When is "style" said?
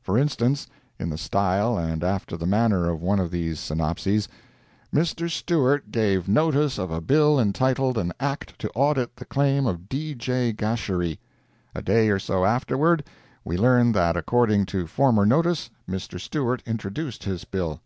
1.18-1.76